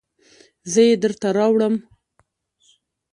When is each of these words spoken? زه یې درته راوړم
زه 0.71 0.81
یې 0.87 0.95
درته 1.03 1.27
راوړم 1.37 1.75